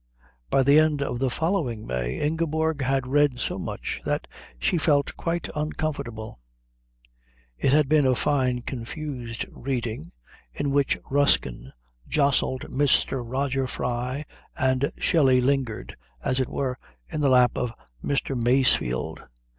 [0.49, 4.27] By the end of the following May Ingeborg had read so much that
[4.57, 6.39] she felt quite uncomfortable.
[7.55, 10.11] It had been a fine confused reading,
[10.53, 11.71] in which Ruskin
[12.07, 13.21] jostled Mr.
[13.23, 14.25] Roger Fry
[14.57, 17.71] and Shelley lingered, as it were, in the lap of
[18.03, 18.35] Mr.
[18.35, 19.21] Masefield.